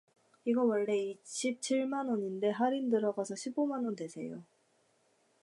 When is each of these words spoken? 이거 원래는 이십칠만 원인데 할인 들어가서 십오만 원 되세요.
이거 0.45 0.63
원래는 0.63 0.99
이십칠만 1.23 2.07
원인데 2.07 2.49
할인 2.49 2.89
들어가서 2.89 3.35
십오만 3.35 3.85
원 3.85 3.95
되세요. 3.95 4.43